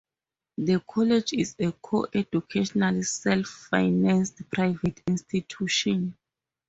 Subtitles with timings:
[0.57, 6.17] The college is a co-educational self-financed private institution.